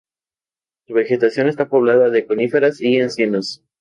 [0.87, 3.61] Su vegetación está poblada de coníferas y encinos.